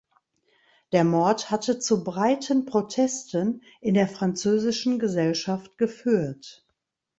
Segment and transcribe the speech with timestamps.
[0.93, 6.65] Der Mord hatte zu breiten Protesten in der französischen Gesellschaft geführt.